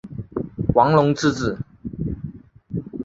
[0.73, 1.59] 王隆之子。